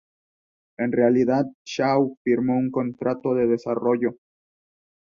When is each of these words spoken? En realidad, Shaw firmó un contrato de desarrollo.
En 0.79 0.91
realidad, 0.93 1.45
Shaw 1.63 2.15
firmó 2.23 2.57
un 2.57 2.71
contrato 2.71 3.35
de 3.35 3.45
desarrollo. 3.45 4.17